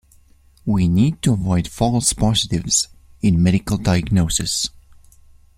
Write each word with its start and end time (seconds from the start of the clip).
We 0.65 0.87
need 0.87 1.21
to 1.21 1.33
avoid 1.33 1.67
false 1.67 2.11
positives 2.13 2.87
in 3.21 3.43
medical 3.43 3.77
diagnoses. 3.77 4.71